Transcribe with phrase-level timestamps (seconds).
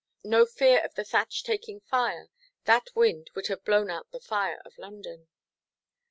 [0.23, 2.29] No fear of the thatch taking fire:
[2.63, 5.27] that wind would have blown out the fire of London.